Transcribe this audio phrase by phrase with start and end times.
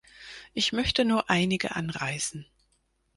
[0.55, 2.47] Ich möchte nur einige anreißen.